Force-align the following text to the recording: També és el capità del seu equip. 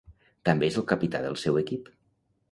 També 0.49 0.69
és 0.71 0.79
el 0.81 0.85
capità 0.91 1.21
del 1.25 1.37
seu 1.41 1.59
equip. 1.61 1.91